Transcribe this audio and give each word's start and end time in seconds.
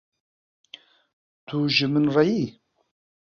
Tu 1.47 1.57
ji 1.75 1.85
min 1.91 2.05
re 2.15 2.23
yî. 2.31 2.43